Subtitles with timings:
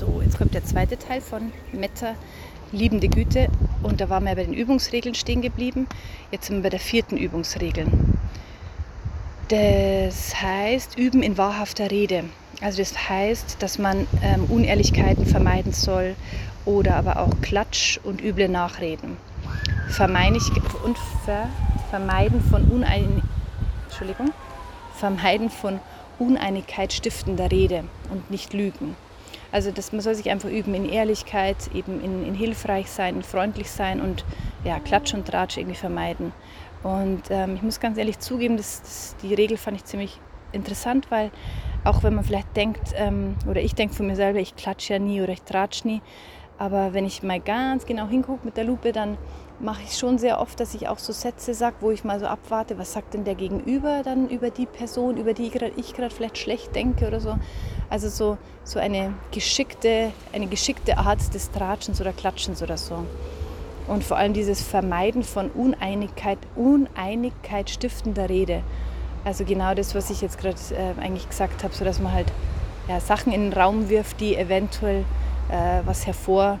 [0.00, 2.14] So, jetzt kommt der zweite Teil von Meta,
[2.72, 3.50] liebende Güte.
[3.82, 5.86] Und da waren wir bei den Übungsregeln stehen geblieben.
[6.30, 7.86] Jetzt sind wir bei der vierten Übungsregel.
[9.48, 12.24] Das heißt, üben in wahrhafter Rede.
[12.62, 16.16] Also das heißt, dass man ähm, Unehrlichkeiten vermeiden soll
[16.64, 19.18] oder aber auch Klatsch und üble Nachreden.
[20.82, 21.46] Und ver,
[21.90, 23.20] vermeiden von Unein,
[23.84, 24.32] Entschuldigung,
[24.94, 25.78] vermeiden von
[26.18, 28.96] Uneinigkeit stiftender Rede und nicht lügen.
[29.52, 33.22] Also das, man soll sich einfach üben in Ehrlichkeit, eben in, in hilfreich sein, in
[33.22, 34.24] freundlich sein und
[34.64, 36.32] ja, Klatsch und Tratsch irgendwie vermeiden.
[36.82, 40.18] Und ähm, ich muss ganz ehrlich zugeben, dass, dass, die Regel fand ich ziemlich
[40.52, 41.30] interessant, weil
[41.84, 44.98] auch wenn man vielleicht denkt, ähm, oder ich denke von mir selber, ich klatsche ja
[44.98, 46.00] nie oder ich tratsch nie,
[46.60, 49.16] aber wenn ich mal ganz genau hingucke mit der Lupe, dann
[49.60, 52.26] mache ich schon sehr oft, dass ich auch so Sätze sage, wo ich mal so
[52.26, 56.36] abwarte, was sagt denn der Gegenüber dann über die Person, über die ich gerade vielleicht
[56.36, 57.36] schlecht denke oder so.
[57.88, 63.06] Also so, so eine, geschickte, eine geschickte Art des Tratschens oder Klatschens oder so.
[63.88, 68.62] Und vor allem dieses Vermeiden von Uneinigkeit, Uneinigkeit stiftender Rede.
[69.24, 72.30] Also genau das, was ich jetzt gerade äh, eigentlich gesagt habe, so dass man halt
[72.86, 75.06] ja, Sachen in den Raum wirft, die eventuell
[75.50, 76.58] äh, was hervor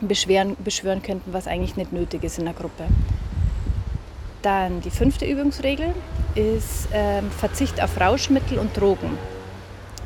[0.00, 2.84] beschweren, beschwören könnten, was eigentlich nicht nötig ist in der Gruppe.
[4.42, 5.94] Dann die fünfte Übungsregel
[6.34, 9.16] ist ähm, Verzicht auf Rauschmittel und Drogen.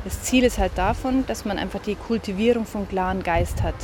[0.05, 3.75] Das Ziel ist halt davon, dass man einfach die Kultivierung von klaren Geist hat.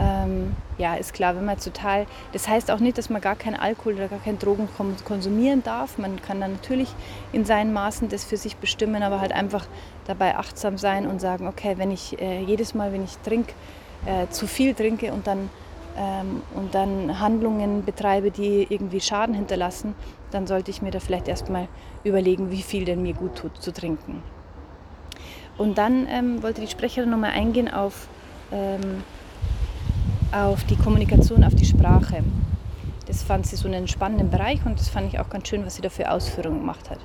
[0.00, 3.54] Ähm, ja, ist klar, wenn man total, das heißt auch nicht, dass man gar keinen
[3.54, 4.68] Alkohol oder gar keine Drogen
[5.04, 5.98] konsumieren darf.
[5.98, 6.92] Man kann dann natürlich
[7.32, 9.66] in seinen Maßen das für sich bestimmen, aber halt einfach
[10.06, 13.52] dabei achtsam sein und sagen, okay, wenn ich äh, jedes Mal, wenn ich trinke,
[14.06, 15.48] äh, zu viel trinke und dann,
[15.96, 19.94] ähm, und dann Handlungen betreibe, die irgendwie Schaden hinterlassen,
[20.32, 21.68] dann sollte ich mir da vielleicht erstmal
[22.02, 24.22] überlegen, wie viel denn mir gut tut zu trinken.
[25.56, 28.08] Und dann ähm, wollte die Sprecherin nochmal eingehen auf,
[28.50, 29.04] ähm,
[30.34, 32.24] auf die Kommunikation, auf die Sprache.
[33.06, 35.76] Das fand sie so einen spannenden Bereich und das fand ich auch ganz schön, was
[35.76, 36.98] sie da für Ausführungen gemacht hat.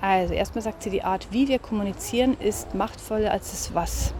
[0.00, 4.14] Also erstmal sagt sie, die Art, wie wir kommunizieren, ist machtvoller als das Was.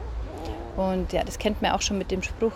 [0.77, 2.53] Und ja, das kennt man auch schon mit dem Spruch,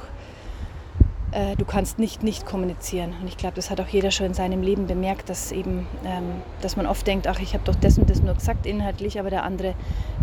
[1.32, 3.14] äh, du kannst nicht nicht kommunizieren.
[3.20, 6.42] Und ich glaube, das hat auch jeder schon in seinem Leben bemerkt, dass eben, ähm,
[6.60, 9.30] dass man oft denkt, ach, ich habe doch das und das nur gesagt inhaltlich, aber
[9.30, 9.74] der andere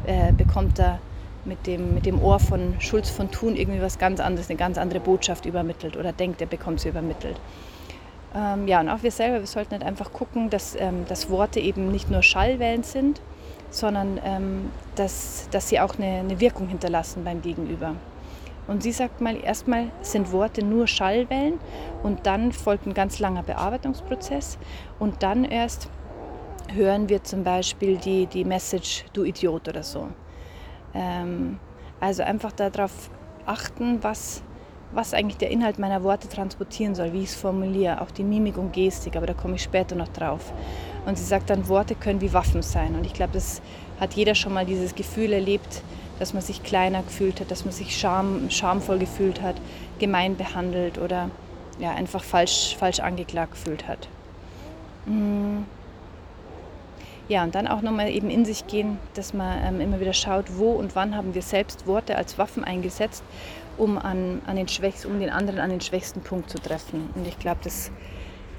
[0.06, 1.00] äh, bekommt da
[1.48, 4.78] mit dem, mit dem Ohr von Schulz von Thun irgendwie was ganz anderes, eine ganz
[4.78, 7.40] andere Botschaft übermittelt oder denkt, er bekommt sie übermittelt.
[8.36, 11.60] Ähm, ja, und auch wir selber, wir sollten halt einfach gucken, dass, ähm, dass Worte
[11.60, 13.22] eben nicht nur Schallwellen sind,
[13.70, 17.96] sondern ähm, dass, dass sie auch eine, eine Wirkung hinterlassen beim Gegenüber.
[18.68, 21.60] Und sie sagt mal, erstmal sind Worte nur Schallwellen
[22.04, 24.58] und dann folgt ein ganz langer Bearbeitungsprozess
[25.00, 25.90] und dann erst
[26.74, 30.10] hören wir zum Beispiel die, die Message, du Idiot oder so.
[30.94, 31.60] Ähm,
[32.00, 32.92] also einfach darauf
[33.46, 34.42] achten, was,
[34.92, 38.58] was eigentlich der Inhalt meiner Worte transportieren soll, wie ich es formuliere, auch die Mimik
[38.58, 40.54] und Gestik, aber da komme ich später noch drauf.
[41.06, 42.96] Und sie sagt dann, Worte können wie Waffen sein.
[42.96, 43.62] Und ich glaube, das
[44.00, 45.82] hat jeder schon mal dieses Gefühl erlebt,
[46.20, 49.56] dass man sich kleiner gefühlt hat, dass man sich scham, schamvoll gefühlt hat,
[50.00, 51.30] gemein behandelt oder
[51.80, 54.08] ja, einfach falsch, falsch angeklagt gefühlt hat.
[55.06, 55.57] Mm.
[57.30, 60.46] Ja, und dann auch nochmal eben in sich gehen, dass man ähm, immer wieder schaut,
[60.58, 63.24] wo und wann haben wir selbst Worte als Waffen eingesetzt,
[63.78, 67.10] um, an, an den, schwächsten, um den anderen an den schwächsten Punkt zu treffen.
[67.16, 67.92] Und ich glaube, das,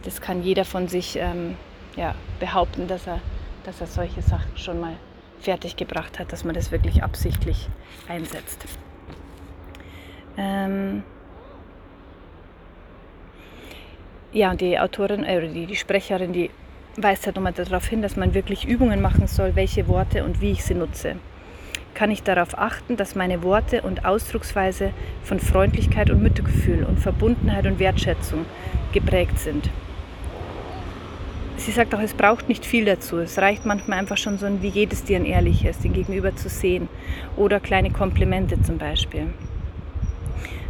[0.03, 1.57] das kann jeder von sich ähm,
[1.97, 3.21] ja, behaupten, dass er,
[3.65, 4.95] dass er solche Sachen schon mal
[5.41, 7.69] fertiggebracht hat, dass man das wirklich absichtlich
[8.07, 8.67] einsetzt.
[10.37, 11.03] Ähm
[14.33, 16.51] ja, und die Autorin, äh, die, die Sprecherin, die
[17.03, 20.53] weist halt nochmal darauf hin, dass man wirklich Übungen machen soll, welche Worte und wie
[20.53, 21.17] ich sie nutze.
[21.95, 24.93] Kann ich darauf achten, dass meine Worte und Ausdrucksweise
[25.25, 28.45] von Freundlichkeit und Mitgefühl und Verbundenheit und Wertschätzung
[28.93, 29.71] geprägt sind.
[31.57, 33.19] Sie sagt auch, es braucht nicht viel dazu.
[33.19, 36.37] Es reicht manchmal einfach schon so ein, wie geht es dir ein ehrliches, den Gegenüber
[36.37, 36.89] zu sehen.
[37.37, 39.27] Oder kleine Komplimente zum Beispiel.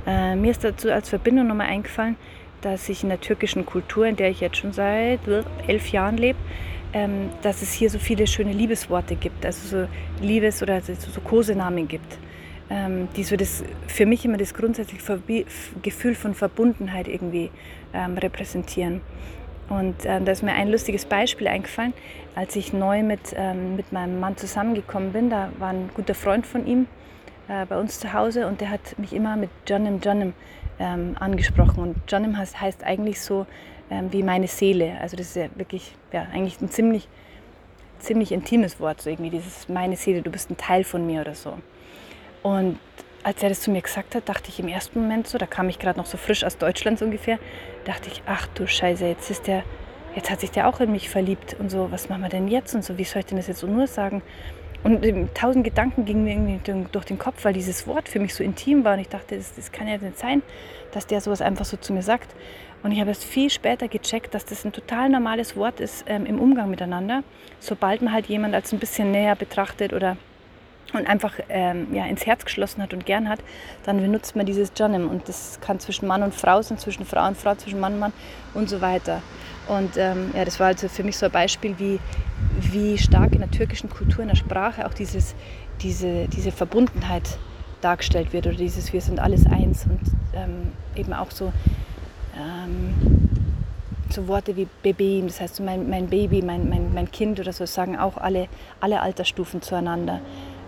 [0.06, 2.16] Äh, mir ist dazu als Verbindung nochmal eingefallen,
[2.60, 5.20] dass ich in der türkischen Kultur, in der ich jetzt schon seit
[5.66, 6.38] elf Jahren lebe,
[6.92, 9.88] ähm, dass es hier so viele schöne Liebesworte gibt, also so
[10.24, 12.18] Liebes- oder so, so Kosenamen gibt,
[12.70, 15.44] ähm, die so das, für mich immer das grundsätzliche
[15.82, 17.50] Gefühl von Verbundenheit irgendwie
[17.92, 19.00] ähm, repräsentieren.
[19.68, 21.92] Und äh, da ist mir ein lustiges Beispiel eingefallen,
[22.34, 25.28] als ich neu mit, ähm, mit meinem Mann zusammengekommen bin.
[25.28, 26.86] Da war ein guter Freund von ihm
[27.48, 30.32] äh, bei uns zu Hause und der hat mich immer mit Jonim Jonim
[30.78, 31.82] ähm, angesprochen.
[31.82, 33.46] Und Jonim heißt, heißt eigentlich so
[33.90, 34.98] ähm, wie meine Seele.
[35.00, 37.08] Also das ist ja wirklich ja, eigentlich ein ziemlich,
[37.98, 41.34] ziemlich intimes Wort, so irgendwie dieses meine Seele, du bist ein Teil von mir oder
[41.34, 41.58] so.
[42.42, 42.78] Und
[43.22, 45.68] als er das zu mir gesagt hat, dachte ich im ersten Moment so, da kam
[45.68, 47.38] ich gerade noch so frisch aus Deutschland so ungefähr,
[47.84, 49.64] dachte ich, ach du Scheiße, jetzt ist der,
[50.14, 52.74] jetzt hat sich der auch in mich verliebt und so, was machen wir denn jetzt
[52.74, 54.22] und so, wie soll ich denn das jetzt so nur sagen?
[54.84, 58.44] Und tausend Gedanken gingen mir irgendwie durch den Kopf, weil dieses Wort für mich so
[58.44, 60.42] intim war und ich dachte, das, das kann ja nicht sein,
[60.92, 62.34] dass der sowas einfach so zu mir sagt.
[62.82, 66.26] Und ich habe es viel später gecheckt, dass das ein total normales Wort ist ähm,
[66.26, 67.24] im Umgang miteinander,
[67.58, 70.16] sobald man halt jemand als ein bisschen näher betrachtet oder
[70.94, 73.40] und einfach ähm, ja, ins Herz geschlossen hat und gern hat,
[73.84, 75.08] dann benutzt man dieses Janim.
[75.08, 77.98] Und das kann zwischen Mann und Frau sein, zwischen Frau und Frau, zwischen Mann und
[77.98, 78.12] Mann
[78.54, 79.22] und so weiter.
[79.68, 82.00] Und ähm, ja, das war also für mich so ein Beispiel, wie,
[82.72, 85.34] wie stark in der türkischen Kultur, in der Sprache auch dieses,
[85.80, 87.38] diese, diese Verbundenheit
[87.80, 90.00] dargestellt wird oder dieses Wir sind alles eins und
[90.34, 91.52] ähm, eben auch so,
[92.36, 92.94] ähm,
[94.10, 97.66] so Worte wie Baby, das heißt mein, mein Baby, mein, mein, mein Kind oder so,
[97.66, 98.48] sagen auch alle,
[98.80, 100.20] alle Altersstufen zueinander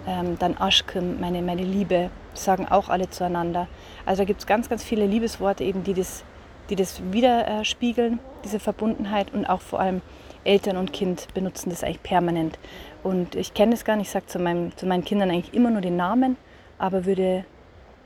[0.07, 3.69] ähm, dann Aschkim, meine, meine Liebe, sagen auch alle zueinander.
[4.07, 6.25] Also da gibt es ganz, ganz viele Liebesworte eben, die das,
[6.69, 10.03] die das widerspiegeln, diese Verbundenheit und auch vor allem
[10.45, 12.59] Eltern und Kind benutzen das eigentlich permanent.
[13.03, 14.39] Und ich kenne das gar nicht, ich sage zu,
[14.77, 16.37] zu meinen Kindern eigentlich immer nur den Namen,
[16.79, 17.45] aber würde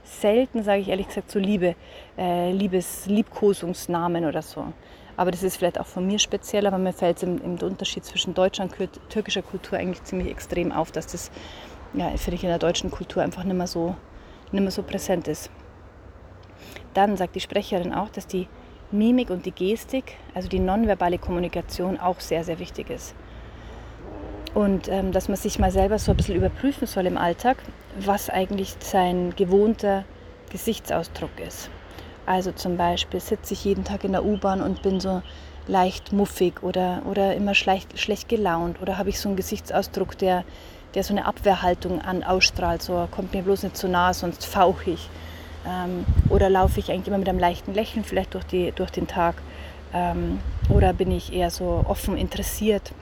[0.05, 1.75] selten, sage ich ehrlich gesagt, so Liebe,
[2.19, 4.67] äh, Liebes, Liebkosungsnamen oder so.
[5.17, 8.05] Aber das ist vielleicht auch von mir speziell, aber mir fällt es im, im Unterschied
[8.05, 8.75] zwischen deutscher und
[9.09, 11.31] türkischer Kultur eigentlich ziemlich extrem auf, dass das
[11.95, 13.95] ja, finde ich in der deutschen Kultur einfach nicht mehr so,
[14.51, 15.51] nicht mehr so präsent ist.
[16.93, 18.49] Dann sagt die Sprecherin auch, dass die
[18.91, 23.15] Mimik und die Gestik, also die nonverbale Kommunikation, auch sehr, sehr wichtig ist.
[24.55, 27.57] Und ähm, dass man sich mal selber so ein bisschen überprüfen soll im Alltag,
[27.99, 30.05] was eigentlich sein gewohnter
[30.51, 31.71] Gesichtsausdruck ist.
[32.27, 35.23] Also zum Beispiel sitze ich jeden Tag in der U-Bahn und bin so
[35.67, 40.45] leicht muffig oder, oder immer schlecht, schlecht gelaunt oder habe ich so einen Gesichtsausdruck, der
[40.95, 44.93] der so eine Abwehrhaltung an ausstrahlt, so kommt mir bloß nicht zu nah, sonst fauche
[44.93, 45.09] ich.
[45.67, 49.07] Ähm, oder laufe ich eigentlich immer mit einem leichten Lächeln vielleicht durch, die, durch den
[49.07, 49.37] Tag?
[49.93, 52.93] Ähm, oder bin ich eher so offen interessiert?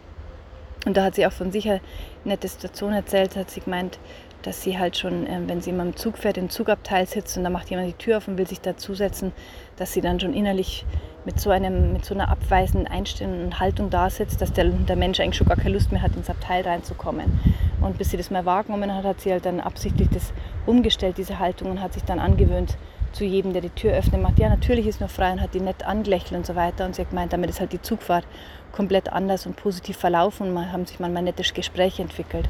[0.84, 1.80] Und da hat sie auch von sich eine
[2.24, 3.98] nette Situation erzählt, hat sie gemeint,
[4.42, 7.44] dass sie halt schon, äh, wenn sie immer im Zug fährt, im Zugabteil sitzt und
[7.44, 9.32] da macht jemand die Tür auf und will sich dazusetzen,
[9.76, 10.84] dass sie dann schon innerlich
[11.24, 14.96] mit so, einem, mit so einer abweisenden Einstellung und Haltung da sitzt, dass der, der
[14.96, 17.40] Mensch eigentlich schon gar keine Lust mehr hat, ins Abteil reinzukommen.
[17.80, 20.32] Und bis sie das mal wahrgenommen hat, hat sie halt dann absichtlich das
[20.66, 22.76] umgestellt, diese Haltung, und hat sich dann angewöhnt,
[23.12, 25.60] zu jedem, der die Tür öffnet, macht, ja, natürlich ist nur frei und hat die
[25.60, 26.84] nett angelächelt und so weiter.
[26.86, 28.26] Und sie hat gemeint, damit ist halt die Zugfahrt
[28.72, 32.48] komplett anders und positiv verlaufen und haben sich mal ein nettes Gespräch entwickelt.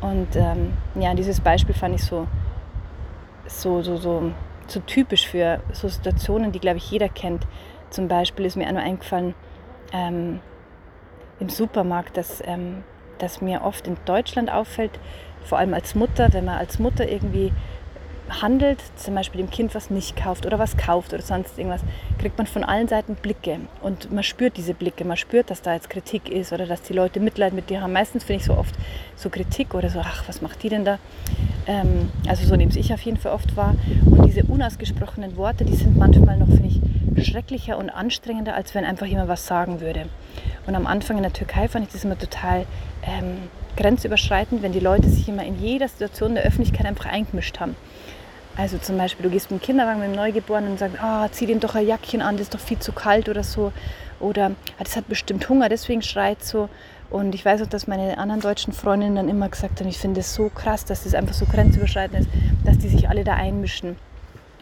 [0.00, 2.26] Und ähm, ja, dieses Beispiel fand ich so,
[3.46, 4.32] so, so, so,
[4.66, 7.46] so typisch für so Situationen, die, glaube ich, jeder kennt.
[7.90, 9.34] Zum Beispiel ist mir auch noch eingefallen,
[9.92, 10.40] ähm,
[11.40, 12.84] im Supermarkt, dass ähm,
[13.18, 14.98] das mir oft in Deutschland auffällt,
[15.44, 17.52] vor allem als Mutter, wenn man als Mutter irgendwie
[18.28, 21.82] handelt, zum Beispiel dem Kind was nicht kauft oder was kauft oder sonst irgendwas,
[22.18, 25.74] kriegt man von allen Seiten Blicke und man spürt diese Blicke, man spürt, dass da
[25.74, 27.92] jetzt Kritik ist oder dass die Leute Mitleid mit dir haben.
[27.92, 28.74] Meistens finde ich so oft
[29.16, 30.98] so Kritik oder so, ach, was macht die denn da?
[31.66, 33.74] Ähm, also so nehme ich auf jeden Fall oft wahr.
[34.04, 36.80] Und diese unausgesprochenen Worte, die sind manchmal noch, finde ich,
[37.24, 40.06] schrecklicher und anstrengender, als wenn einfach jemand was sagen würde.
[40.66, 42.66] Und am Anfang in der Türkei fand ich das immer total
[43.02, 43.38] ähm,
[43.76, 47.76] grenzüberschreitend, wenn die Leute sich immer in jeder Situation der Öffentlichkeit einfach eingemischt haben.
[48.58, 51.46] Also zum Beispiel, du gehst mit dem Kinderwagen mit dem Neugeborenen und sagst, ah, zieh
[51.46, 53.72] dem doch ein Jackchen an, das ist doch viel zu kalt oder so.
[54.18, 56.68] Oder ah, das hat bestimmt Hunger, deswegen schreit so.
[57.08, 60.20] Und ich weiß auch, dass meine anderen deutschen Freundinnen dann immer gesagt haben, ich finde
[60.20, 62.30] es so krass, dass das einfach so grenzüberschreitend ist,
[62.64, 63.96] dass die sich alle da einmischen.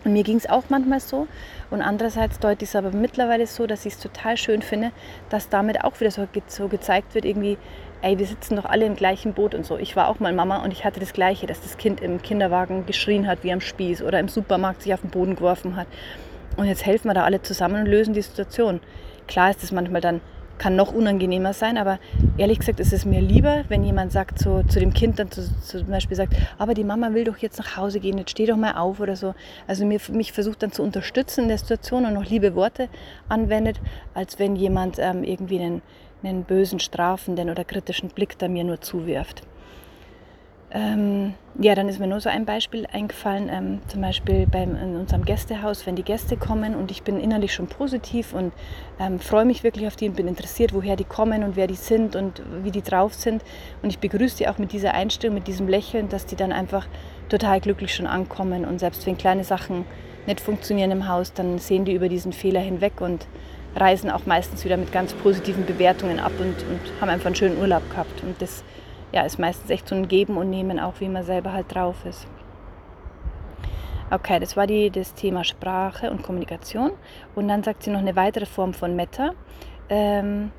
[0.06, 1.26] Und mir ging es auch manchmal so.
[1.68, 4.92] Und andererseits deute ich es aber mittlerweile so, dass ich es total schön finde,
[5.30, 7.58] dass damit auch wieder so, so gezeigt wird, irgendwie,
[8.02, 9.76] ey, wir sitzen doch alle im gleichen Boot und so.
[9.78, 12.86] Ich war auch mal Mama und ich hatte das Gleiche, dass das Kind im Kinderwagen
[12.86, 15.88] geschrien hat wie am Spieß oder im Supermarkt sich auf den Boden geworfen hat.
[16.56, 18.78] Und jetzt helfen wir da alle zusammen und lösen die Situation.
[19.26, 20.20] Klar ist es manchmal dann
[20.58, 21.98] kann noch unangenehmer sein, aber
[22.38, 25.42] ehrlich gesagt ist es mir lieber, wenn jemand sagt so, zu dem Kind dann zu,
[25.60, 28.56] zum Beispiel sagt, aber die Mama will doch jetzt nach Hause gehen, jetzt steh doch
[28.56, 29.34] mal auf oder so.
[29.66, 32.88] Also mir, mich versucht dann zu unterstützen in der Situation und noch liebe Worte
[33.28, 33.80] anwendet,
[34.14, 35.82] als wenn jemand ähm, irgendwie einen,
[36.22, 39.42] einen bösen, strafenden oder kritischen Blick da mir nur zuwirft.
[40.76, 44.96] Ähm, ja, dann ist mir nur so ein Beispiel eingefallen, ähm, zum Beispiel beim, in
[44.96, 48.52] unserem Gästehaus, wenn die Gäste kommen und ich bin innerlich schon positiv und
[49.00, 51.76] ähm, freue mich wirklich auf die und bin interessiert, woher die kommen und wer die
[51.76, 53.42] sind und wie die drauf sind.
[53.82, 56.86] Und ich begrüße die auch mit dieser Einstellung, mit diesem Lächeln, dass die dann einfach
[57.30, 59.86] total glücklich schon ankommen und selbst wenn kleine Sachen
[60.26, 63.26] nicht funktionieren im Haus, dann sehen die über diesen Fehler hinweg und
[63.74, 67.58] reisen auch meistens wieder mit ganz positiven Bewertungen ab und, und haben einfach einen schönen
[67.58, 68.22] Urlaub gehabt.
[68.22, 68.62] Und das
[69.12, 72.04] ja, ist meistens echt so ein Geben und Nehmen, auch wie man selber halt drauf
[72.04, 72.26] ist.
[74.10, 76.92] Okay, das war die, das Thema Sprache und Kommunikation.
[77.34, 79.32] Und dann sagt sie noch eine weitere Form von Meta.
[79.88, 80.52] Ähm,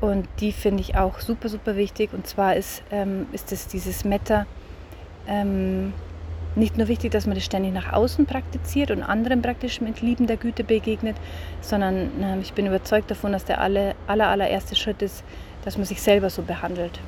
[0.00, 2.14] und die finde ich auch super, super wichtig.
[2.14, 4.46] Und zwar ist, ähm, ist es dieses Meta
[5.26, 5.92] ähm,
[6.56, 10.36] nicht nur wichtig, dass man das ständig nach außen praktiziert und anderen praktisch mit liebender
[10.36, 11.16] Güte begegnet,
[11.60, 15.24] sondern äh, ich bin überzeugt davon, dass der aller, aller, allererste Schritt ist,
[15.64, 17.00] dass man sich selber so behandelt.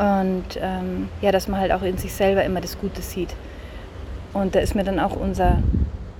[0.00, 3.34] Und ähm, ja, dass man halt auch in sich selber immer das Gute sieht.
[4.32, 5.58] Und da ist mir dann auch unser,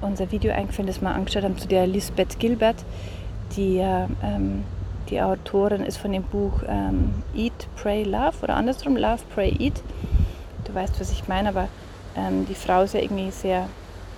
[0.03, 2.77] unser Video eingefallen, das wir angeschaut haben zu der Lisbeth Gilbert,
[3.57, 4.65] die ähm,
[5.09, 9.83] die Autorin ist von dem Buch ähm, Eat, Pray, Love oder andersrum, Love, Pray, Eat.
[10.65, 11.69] Du weißt, was ich meine, aber
[12.17, 13.67] ähm, die Frau ist ja irgendwie sehr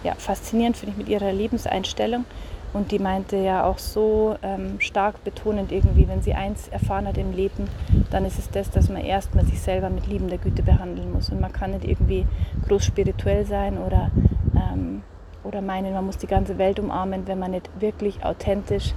[0.03, 2.25] ja, faszinierend, finde ich, mit ihrer Lebenseinstellung.
[2.73, 7.19] Und die meinte ja auch so ähm, stark betonend irgendwie, wenn sie eins erfahren hat
[7.19, 7.69] im Leben,
[8.11, 11.29] dann ist es das, dass man erstmal sich selber mit liebender Güte behandeln muss.
[11.29, 12.27] Und man kann nicht irgendwie
[12.67, 14.11] groß spirituell sein oder,
[14.57, 15.03] ähm,
[15.45, 18.95] oder meinen, man muss die ganze Welt umarmen, wenn man nicht wirklich authentisch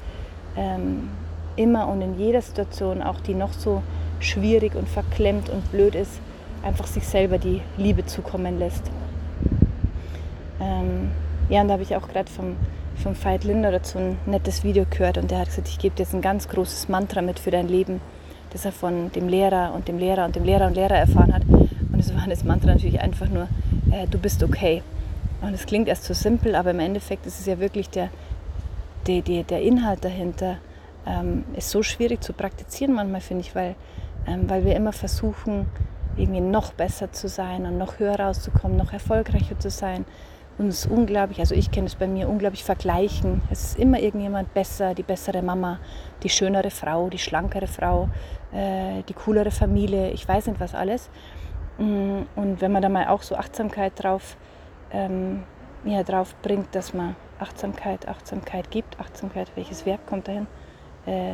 [0.56, 1.10] ähm,
[1.58, 3.82] immer und in jeder Situation, auch die noch so
[4.20, 6.20] schwierig und verklemmt und blöd ist,
[6.64, 8.90] einfach sich selber die Liebe zukommen lässt.
[10.60, 11.12] Ähm,
[11.50, 12.56] ja, und da habe ich auch gerade vom,
[12.96, 16.04] vom Veit Linder dazu ein nettes Video gehört und der hat gesagt, ich gebe dir
[16.04, 18.02] jetzt ein ganz großes Mantra mit für dein Leben,
[18.52, 21.44] das er von dem Lehrer und dem Lehrer und dem Lehrer und Lehrer erfahren hat.
[21.48, 23.48] Und es war das Mantra natürlich einfach nur,
[23.92, 24.82] äh, du bist okay.
[25.42, 28.10] Und es klingt erst so simpel, aber im Endeffekt ist es ja wirklich der,
[29.08, 30.58] der, der, der Inhalt dahinter,
[31.06, 33.76] ähm, ist so schwierig zu praktizieren manchmal, finde ich, weil,
[34.28, 35.68] ähm, weil wir immer versuchen,
[36.18, 40.06] irgendwie noch besser zu sein und noch höher rauszukommen, noch erfolgreicher zu sein.
[40.58, 43.42] Ist unglaublich, also ich kenne es bei mir, unglaublich vergleichen.
[43.52, 45.80] Es ist immer irgendjemand besser, die bessere Mama,
[46.24, 48.08] die schönere Frau, die schlankere Frau,
[48.54, 51.10] äh, die coolere Familie, ich weiß nicht was alles.
[51.78, 54.38] Mm, und wenn man da mal auch so Achtsamkeit drauf,
[54.92, 55.44] ähm,
[55.84, 60.48] ja, drauf bringt, dass man Achtsamkeit, Achtsamkeit gibt, Achtsamkeit, welches Verb kommt dahin?
[61.06, 61.34] Äh,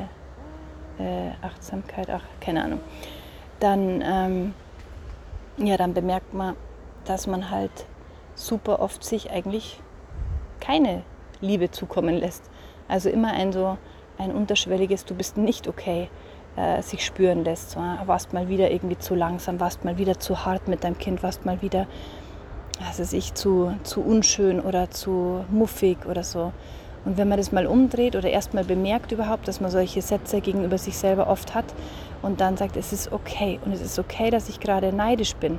[0.98, 2.80] äh, Achtsamkeit, ach, keine Ahnung.
[3.60, 4.54] Dann ähm,
[5.58, 6.56] ja, dann bemerkt man,
[7.06, 7.86] dass man halt
[8.48, 9.79] super oft sich eigentlich
[10.60, 11.03] keine
[11.41, 12.43] Liebe zukommen lässt.
[12.88, 13.77] Also immer ein so
[14.17, 16.10] ein unterschwelliges, du bist nicht okay,
[16.55, 17.71] äh, sich spüren lässt.
[17.71, 21.24] So, warst mal wieder irgendwie zu langsam, warst mal wieder zu hart mit deinem Kind,
[21.24, 21.88] warst mal wieder,
[22.79, 26.51] was weiß zu, zu unschön oder zu muffig oder so.
[27.03, 30.39] Und wenn man das mal umdreht oder erst mal bemerkt überhaupt, dass man solche Sätze
[30.39, 31.65] gegenüber sich selber oft hat
[32.21, 35.57] und dann sagt, es ist okay und es ist okay, dass ich gerade neidisch bin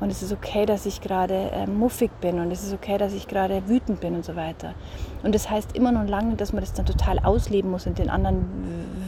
[0.00, 3.12] und es ist okay, dass ich gerade äh, muffig bin und es ist okay, dass
[3.12, 4.74] ich gerade wütend bin und so weiter.
[5.22, 8.08] Und das heißt immer noch lange, dass man das dann total ausleben muss und den
[8.08, 8.46] anderen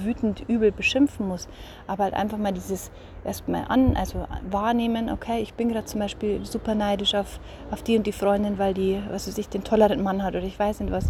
[0.05, 1.49] wütend übel beschimpfen muss.
[1.87, 2.91] Aber halt einfach mal dieses
[3.25, 7.97] erstmal an, also wahrnehmen, okay, ich bin gerade zum Beispiel super neidisch auf, auf die
[7.97, 10.81] und die Freundin, weil die, was weiß ich, den tolleren Mann hat oder ich weiß
[10.81, 11.07] nicht was.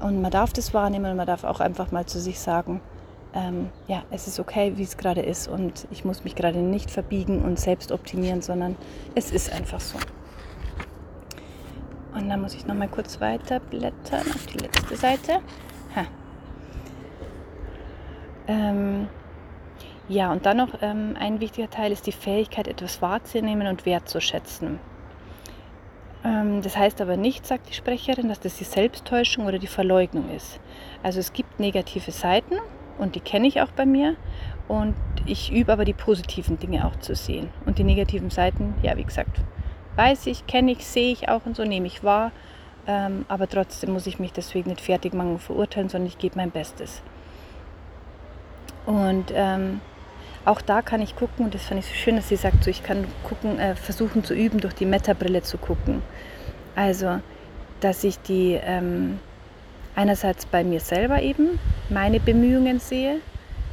[0.00, 2.80] Und man darf das wahrnehmen und man darf auch einfach mal zu sich sagen,
[3.38, 6.90] ähm, ja, es ist okay, wie es gerade ist und ich muss mich gerade nicht
[6.90, 8.76] verbiegen und selbst optimieren, sondern
[9.14, 9.98] es ist einfach so.
[12.14, 15.40] Und dann muss ich noch mal kurz weiter blättern auf die letzte Seite.
[18.48, 19.08] Ähm,
[20.08, 24.80] ja, und dann noch ähm, ein wichtiger Teil ist die Fähigkeit, etwas wahrzunehmen und wertzuschätzen.
[26.24, 30.30] Ähm, das heißt aber nicht, sagt die Sprecherin, dass das die Selbsttäuschung oder die Verleugnung
[30.30, 30.58] ist.
[31.02, 32.54] Also es gibt negative Seiten
[32.98, 34.16] und die kenne ich auch bei mir.
[34.66, 37.48] Und ich übe aber die positiven Dinge auch zu sehen.
[37.64, 39.40] Und die negativen Seiten, ja, wie gesagt,
[39.96, 42.32] weiß ich, kenne ich, sehe ich auch und so, nehme ich wahr.
[42.86, 46.36] Ähm, aber trotzdem muss ich mich deswegen nicht fertig machen und verurteilen, sondern ich gebe
[46.36, 47.02] mein Bestes.
[48.84, 49.80] Und ähm,
[50.44, 52.70] auch da kann ich gucken, und das fand ich so schön, dass sie sagt, so,
[52.70, 56.02] ich kann gucken, äh, versuchen zu üben, durch die Meta-Brille zu gucken.
[56.74, 57.20] Also,
[57.80, 59.18] dass ich die ähm,
[59.98, 61.58] einerseits bei mir selber eben
[61.90, 63.16] meine Bemühungen sehe,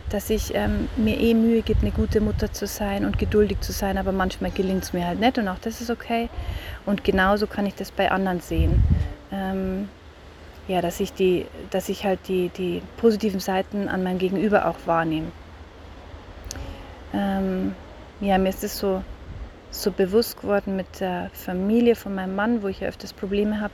[0.10, 3.72] dass ich ähm, mir eh Mühe gebe, eine gute Mutter zu sein und geduldig zu
[3.72, 6.29] sein, aber manchmal gelingt es mir halt nicht und auch das ist okay.
[6.86, 8.84] Und genauso kann ich das bei anderen sehen.
[9.32, 9.88] Ähm,
[10.67, 14.77] ja, dass ich, die, dass ich halt die, die positiven Seiten an meinem Gegenüber auch
[14.88, 15.27] wahrnehme.
[17.13, 17.75] Ähm,
[18.20, 19.03] ja, mir ist es so,
[19.70, 23.74] so bewusst geworden mit der Familie von meinem Mann, wo ich ja öfters Probleme habe.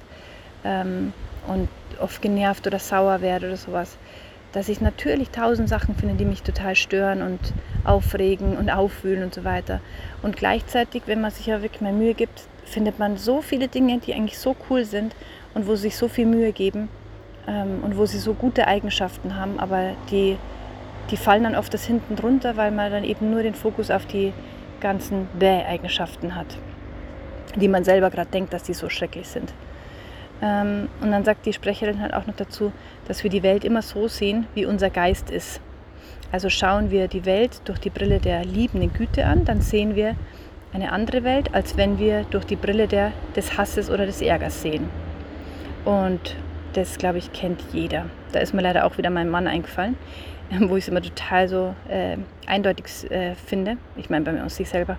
[1.48, 1.70] Und
[2.00, 3.98] oft genervt oder sauer werde oder sowas,
[4.52, 7.40] dass ich natürlich tausend Sachen finde, die mich total stören und
[7.84, 9.80] aufregen und aufwühlen und so weiter.
[10.22, 14.00] Und gleichzeitig, wenn man sich ja wirklich mal Mühe gibt, findet man so viele Dinge,
[14.00, 15.16] die eigentlich so cool sind
[15.54, 16.90] und wo sie sich so viel Mühe geben
[17.48, 20.38] ähm, und wo sie so gute Eigenschaften haben, aber die,
[21.10, 24.06] die fallen dann oft das hinten drunter, weil man dann eben nur den Fokus auf
[24.06, 24.34] die
[24.80, 26.58] ganzen Bäh-Eigenschaften hat,
[27.56, 29.54] die man selber gerade denkt, dass die so schrecklich sind.
[30.42, 32.72] Ähm, und dann sagt die Sprecherin halt auch noch dazu,
[33.08, 35.62] dass wir die Welt immer so sehen, wie unser Geist ist.
[36.32, 40.16] Also schauen wir die Welt durch die Brille der liebenden Güte an, dann sehen wir
[40.74, 44.62] eine andere Welt, als wenn wir durch die Brille der, des Hasses oder des Ärgers
[44.62, 44.90] sehen.
[45.84, 46.38] Und
[46.74, 48.06] das, glaube ich, kennt jeder.
[48.32, 49.98] Da ist mir leider auch wieder mein Mann eingefallen,
[50.60, 52.18] wo ich es immer total so äh,
[52.48, 53.78] eindeutig äh, finde.
[53.98, 54.98] Ich meine, bei mir aus sich selber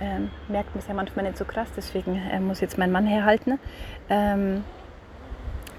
[0.00, 3.06] ähm, merkt man es ja manchmal nicht so krass, deswegen äh, muss jetzt mein Mann
[3.06, 3.58] herhalten.
[4.08, 4.64] Ähm,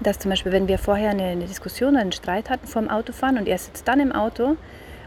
[0.00, 2.90] dass zum Beispiel, wenn wir vorher eine, eine Diskussion oder einen Streit hatten vor dem
[2.90, 4.56] Autofahren und er sitzt dann im Auto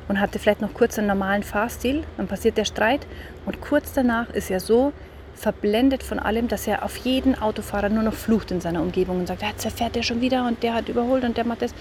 [0.08, 3.08] und hatte vielleicht noch kurz einen normalen Fahrstil, dann passiert der Streit
[3.46, 4.92] und kurz danach ist er so
[5.34, 9.28] verblendet von allem, dass er auf jeden Autofahrer nur noch flucht in seiner Umgebung und
[9.28, 11.74] sagt, jetzt fährt der schon wieder und der hat überholt und der macht das.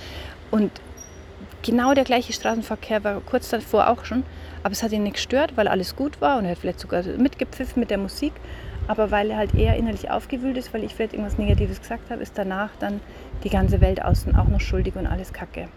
[0.51, 0.71] Und
[1.63, 4.23] genau der gleiche Straßenverkehr war kurz davor auch schon,
[4.63, 7.03] aber es hat ihn nicht gestört, weil alles gut war und er hat vielleicht sogar
[7.03, 8.33] mitgepfiffen mit der Musik.
[8.89, 12.23] Aber weil er halt eher innerlich aufgewühlt ist, weil ich vielleicht irgendwas Negatives gesagt habe,
[12.23, 13.01] ist danach dann
[13.45, 15.69] die ganze Welt außen auch noch schuldig und alles Kacke.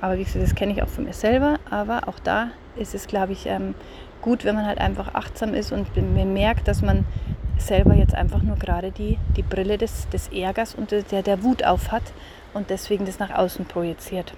[0.00, 1.58] Aber wie gesagt, das kenne ich auch von mir selber.
[1.70, 3.74] Aber auch da ist es, glaube ich, ähm,
[4.20, 5.86] gut, wenn man halt einfach achtsam ist und
[6.34, 7.04] merkt, dass man
[7.58, 11.64] selber jetzt einfach nur gerade die, die Brille des, des Ärgers und der, der Wut
[11.64, 12.02] auf hat
[12.54, 14.32] und deswegen das nach außen projiziert.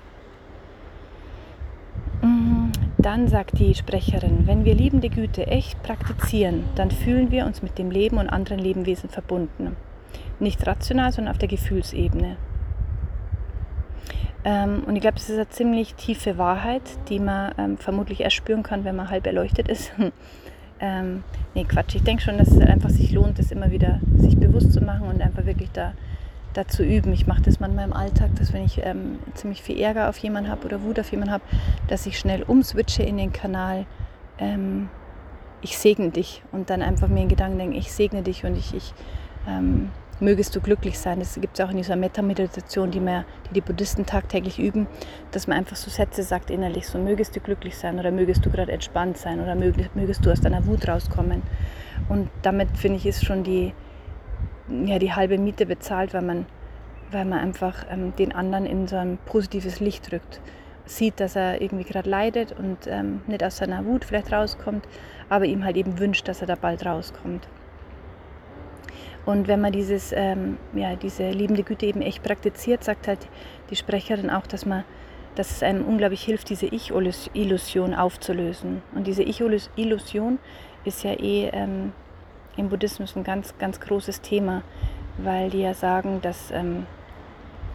[2.20, 2.61] Mhm.
[3.02, 7.76] Dann sagt die Sprecherin, wenn wir liebende Güte echt praktizieren, dann fühlen wir uns mit
[7.76, 9.76] dem Leben und anderen Lebewesen verbunden.
[10.38, 12.36] Nicht rational, sondern auf der Gefühlsebene.
[14.44, 18.36] Ähm, und ich glaube, das ist eine ziemlich tiefe Wahrheit, die man ähm, vermutlich erst
[18.36, 19.92] spüren kann, wenn man halb erleuchtet ist.
[20.80, 21.96] ähm, nee, Quatsch.
[21.96, 25.08] Ich denke schon, dass es einfach sich lohnt, das immer wieder sich bewusst zu machen
[25.08, 25.94] und einfach wirklich da,
[26.52, 27.12] da zu üben.
[27.12, 30.50] Ich mache das manchmal im Alltag, dass wenn ich ähm, ziemlich viel Ärger auf jemanden
[30.50, 31.44] habe oder Wut auf jemanden habe,
[31.88, 33.86] dass ich schnell umswitche in den Kanal.
[34.38, 34.88] Ähm,
[35.60, 38.74] ich segne dich und dann einfach mir in Gedanken denke, ich segne dich und ich,
[38.74, 38.94] ich
[39.48, 39.90] ähm,
[40.22, 41.18] mögest du glücklich sein.
[41.18, 44.86] Das gibt es auch in dieser Metta-Meditation, die, die die Buddhisten tagtäglich üben,
[45.30, 48.50] dass man einfach so Sätze sagt innerlich, so mögest du glücklich sein oder mögest du
[48.50, 51.42] gerade entspannt sein oder mögest, mögest du aus deiner Wut rauskommen.
[52.08, 53.72] Und damit, finde ich, ist schon die,
[54.86, 56.46] ja, die halbe Miete bezahlt, weil man,
[57.10, 60.40] weil man einfach ähm, den anderen in so ein positives Licht rückt.
[60.84, 64.86] Sieht, dass er irgendwie gerade leidet und ähm, nicht aus seiner Wut vielleicht rauskommt,
[65.28, 67.46] aber ihm halt eben wünscht, dass er da bald rauskommt.
[69.24, 73.20] Und wenn man dieses, ähm, ja, diese liebende Güte eben echt praktiziert, sagt halt
[73.70, 74.82] die Sprecherin auch, dass, man,
[75.36, 78.82] dass es einem unglaublich hilft, diese Ich-Illusion aufzulösen.
[78.94, 80.40] Und diese Ich-Illusion
[80.84, 81.92] ist ja eh ähm,
[82.56, 84.62] im Buddhismus ein ganz, ganz großes Thema,
[85.18, 86.86] weil die ja sagen, dass, ähm,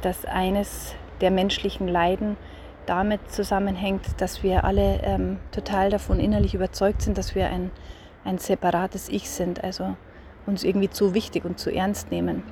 [0.02, 2.38] dass eines der menschlichen Leiden
[2.86, 7.72] damit zusammenhängt, dass wir alle ähm, total davon innerlich überzeugt sind, dass wir ein,
[8.24, 9.64] ein separates Ich sind.
[9.64, 9.96] Also
[10.46, 12.44] uns irgendwie zu wichtig und zu ernst nehmen.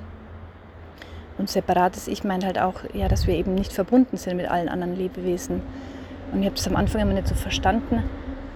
[1.38, 4.70] Und separates Ich meint halt auch, ja, dass wir eben nicht verbunden sind mit allen
[4.70, 5.62] anderen Lebewesen.
[6.32, 8.04] Und ich habe es am Anfang immer nicht so verstanden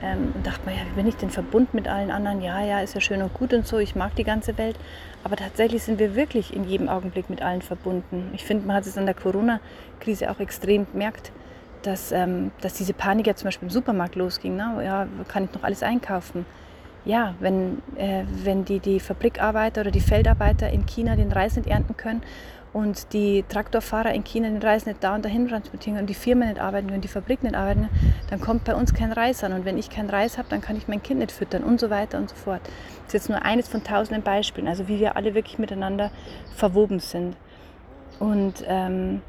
[0.01, 2.41] ähm, dachte mir, ja, wie bin ich denn verbunden mit allen anderen?
[2.41, 4.77] Ja, ja, ist ja schön und gut und so, ich mag die ganze Welt.
[5.23, 8.31] Aber tatsächlich sind wir wirklich in jedem Augenblick mit allen verbunden.
[8.33, 11.31] Ich finde, man hat es an der Corona-Krise auch extrem gemerkt,
[11.81, 14.55] dass, ähm, dass diese Panik ja zum Beispiel im Supermarkt losging.
[14.55, 14.81] Ne?
[14.83, 16.45] Ja, kann ich noch alles einkaufen?
[17.05, 21.67] ja, wenn, äh, wenn die, die Fabrikarbeiter oder die Feldarbeiter in China den Reis nicht
[21.67, 22.21] ernten können
[22.73, 26.47] und die Traktorfahrer in China den Reis nicht da und dahin transportieren und die Firmen
[26.47, 27.89] nicht arbeiten und die Fabrik nicht arbeiten,
[28.29, 29.53] dann kommt bei uns kein Reis an.
[29.53, 31.89] Und wenn ich keinen Reis habe, dann kann ich mein Kind nicht füttern und so
[31.89, 32.61] weiter und so fort.
[33.05, 36.11] Das ist jetzt nur eines von tausenden Beispielen, also wie wir alle wirklich miteinander
[36.55, 37.35] verwoben sind.
[38.19, 39.21] Und ähm,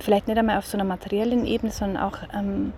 [0.00, 2.72] vielleicht nicht einmal auf so einer materiellen Ebene, sondern auch, ähm,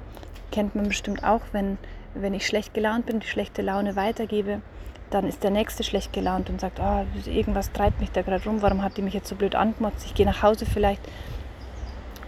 [0.51, 1.79] kennt man bestimmt auch, wenn
[2.21, 4.61] wenn ich schlecht gelaunt bin, die schlechte Laune weitergebe,
[5.11, 8.63] dann ist der Nächste schlecht gelaunt und sagt, oh, irgendwas treibt mich da gerade rum,
[8.63, 10.05] warum hat die mich jetzt so blöd angemotzt?
[10.05, 11.01] Ich gehe nach Hause vielleicht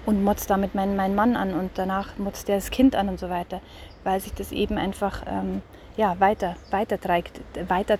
[0.06, 3.18] und motzt damit meinen, meinen Mann an und danach motzt der das Kind an und
[3.18, 3.60] so weiter,
[4.04, 5.60] weil sich das eben einfach ähm,
[5.96, 7.98] ja, weiter, weiter trägt, weiter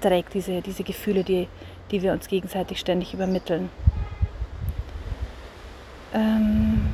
[0.00, 1.48] trägt diese, diese Gefühle, die,
[1.90, 3.70] die wir uns gegenseitig ständig übermitteln.
[6.14, 6.92] Ähm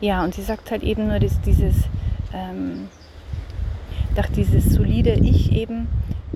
[0.00, 1.76] ja, und sie sagt halt eben nur, dass dieses,
[2.34, 2.88] ähm,
[4.36, 5.88] dieses solide Ich eben,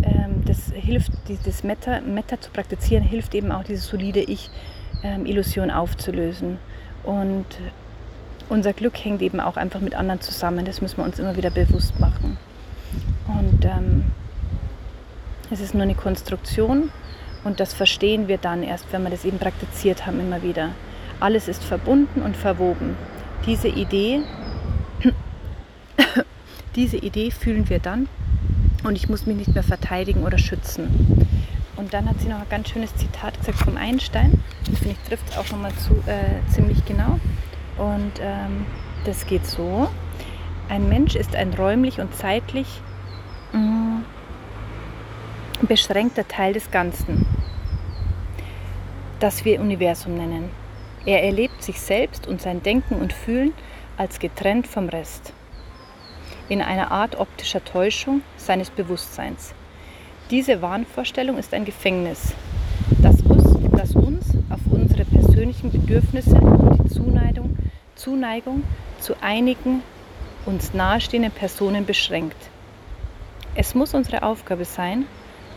[0.03, 5.75] ähm, das hilft, dieses Meta, Meta zu praktizieren, hilft eben auch diese solide Ich-Illusion ähm,
[5.75, 6.59] aufzulösen.
[7.05, 7.47] Und
[8.49, 10.65] unser Glück hängt eben auch einfach mit anderen zusammen.
[10.65, 12.37] Das müssen wir uns immer wieder bewusst machen.
[13.27, 14.05] Und ähm,
[15.51, 16.91] es ist nur eine Konstruktion
[17.45, 20.71] und das verstehen wir dann erst, wenn wir das eben praktiziert haben, immer wieder.
[21.21, 22.97] Alles ist verbunden und verwoben
[23.47, 24.23] diese Idee,
[26.77, 28.09] diese Idee fühlen wir dann
[28.85, 31.27] und ich muss mich nicht mehr verteidigen oder schützen.
[31.77, 34.43] und dann hat sie noch ein ganz schönes Zitat gesagt vom Einstein.
[34.71, 37.19] Das finde ich trifft auch nochmal zu, äh, ziemlich genau.
[37.77, 38.67] Und ähm,
[39.05, 39.89] das geht so.
[40.69, 42.67] Ein Mensch ist ein räumlich und zeitlich
[43.53, 44.05] mh, mm,
[45.63, 47.27] beschränkter Teil des Ganzen,
[49.21, 50.51] das wir Universum nennen.
[51.05, 53.53] Er erlebt sich selbst und sein Denken und Fühlen
[53.97, 55.33] als getrennt vom Rest,
[56.49, 59.55] in einer Art optischer Täuschung seines Bewusstseins.
[60.31, 62.35] Diese Wahnvorstellung ist ein Gefängnis,
[63.03, 67.57] das uns, das uns auf unsere persönlichen Bedürfnisse und die Zuneigung,
[67.95, 68.63] Zuneigung
[69.01, 69.83] zu einigen
[70.45, 72.37] uns nahestehenden Personen beschränkt.
[73.55, 75.07] Es muss unsere Aufgabe sein,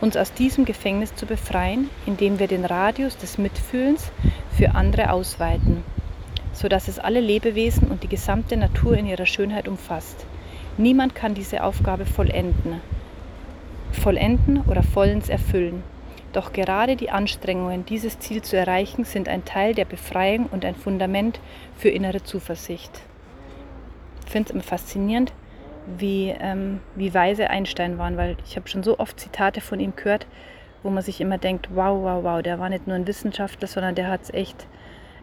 [0.00, 4.10] uns aus diesem Gefängnis zu befreien, indem wir den Radius des Mitfühlens
[4.56, 5.84] für andere ausweiten,
[6.52, 10.26] sodass es alle Lebewesen und die gesamte Natur in ihrer Schönheit umfasst.
[10.80, 12.80] Niemand kann diese Aufgabe vollenden,
[13.92, 15.82] vollenden oder vollends erfüllen.
[16.32, 20.74] Doch gerade die Anstrengungen, dieses Ziel zu erreichen, sind ein Teil der Befreiung und ein
[20.74, 21.38] Fundament
[21.76, 23.02] für innere Zuversicht.
[24.24, 25.34] Ich finde es immer faszinierend,
[25.98, 29.92] wie, ähm, wie weise Einstein war, weil ich habe schon so oft Zitate von ihm
[29.94, 30.26] gehört,
[30.82, 33.96] wo man sich immer denkt, wow, wow, wow, der war nicht nur ein Wissenschaftler, sondern
[33.96, 34.66] der hat es echt,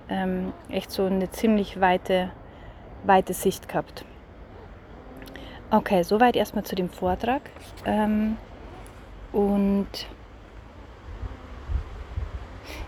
[0.07, 2.29] ähm, echt so eine ziemlich weite,
[3.05, 4.05] weite Sicht gehabt.
[5.69, 7.41] Okay, soweit erstmal zu dem Vortrag.
[7.85, 8.37] Ähm,
[9.33, 9.87] und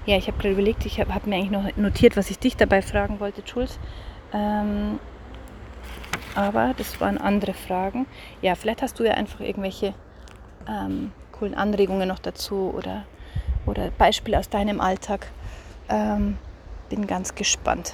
[0.06, 2.56] ja, ich habe gerade überlegt, ich habe hab mir eigentlich noch notiert, was ich dich
[2.56, 3.80] dabei fragen wollte, Jules.
[4.32, 5.00] Ähm,
[6.36, 8.06] aber das waren andere Fragen.
[8.42, 9.94] Ja, vielleicht hast du ja einfach irgendwelche
[10.68, 13.04] ähm, coolen Anregungen noch dazu oder,
[13.66, 15.28] oder Beispiele aus deinem Alltag.
[15.90, 16.38] Ähm,
[16.88, 17.94] bin ganz gespannt.